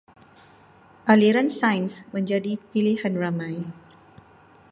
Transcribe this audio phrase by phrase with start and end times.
[1.13, 3.55] Aliran Sains menjadi pilihan ramai.